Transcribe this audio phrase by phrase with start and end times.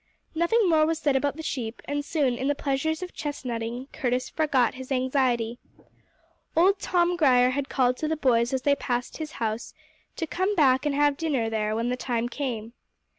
[0.33, 4.31] Nothing more was said about the sheep, and soon, in the pleasures of chestnutting, Curtis
[4.31, 5.59] forgot his anxiety.
[6.57, 9.75] Old Tom Grier had called to the boys as they passed his house
[10.15, 12.73] to come back and have dinner there when the time came.